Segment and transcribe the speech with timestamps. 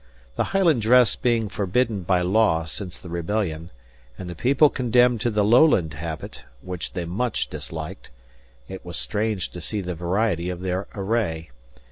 [0.35, 3.69] The Highland dress being forbidden by law since the rebellion,
[4.17, 8.09] and the people condemned to the Lowland habit, which they much disliked,
[8.67, 11.51] it was strange to see the variety of their array.